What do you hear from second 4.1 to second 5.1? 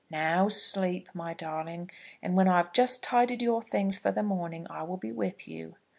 the morning, I will